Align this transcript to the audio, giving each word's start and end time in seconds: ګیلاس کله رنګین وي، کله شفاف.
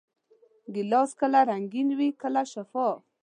ګیلاس 0.73 1.09
کله 1.19 1.39
رنګین 1.49 1.89
وي، 1.97 2.09
کله 2.21 2.41
شفاف. 2.53 2.99